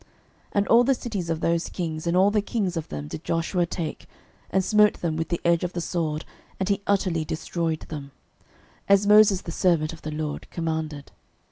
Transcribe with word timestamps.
06:011:012 0.01 0.09
And 0.53 0.67
all 0.69 0.83
the 0.83 0.93
cities 0.95 1.29
of 1.29 1.39
those 1.41 1.69
kings, 1.69 2.07
and 2.07 2.17
all 2.17 2.31
the 2.31 2.41
kings 2.41 2.75
of 2.75 2.87
them, 2.87 3.07
did 3.07 3.23
Joshua 3.23 3.67
take, 3.67 4.07
and 4.49 4.65
smote 4.65 4.95
them 4.95 5.15
with 5.15 5.29
the 5.29 5.39
edge 5.45 5.63
of 5.63 5.73
the 5.73 5.79
sword, 5.79 6.25
and 6.59 6.69
he 6.69 6.81
utterly 6.87 7.23
destroyed 7.23 7.81
them, 7.81 8.09
as 8.89 9.05
Moses 9.05 9.41
the 9.41 9.51
servant 9.51 9.93
of 9.93 10.01
the 10.01 10.09
LORD 10.09 10.49
commanded. 10.49 11.11